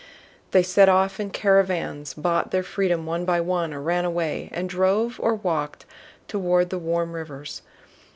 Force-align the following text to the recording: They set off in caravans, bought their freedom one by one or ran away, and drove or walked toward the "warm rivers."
They 0.49 0.63
set 0.63 0.89
off 0.89 1.19
in 1.19 1.29
caravans, 1.29 2.15
bought 2.15 2.49
their 2.49 2.63
freedom 2.63 3.05
one 3.05 3.23
by 3.23 3.39
one 3.39 3.71
or 3.71 3.79
ran 3.81 4.03
away, 4.03 4.49
and 4.51 4.67
drove 4.67 5.19
or 5.19 5.35
walked 5.35 5.85
toward 6.27 6.71
the 6.71 6.79
"warm 6.79 7.11
rivers." 7.13 7.61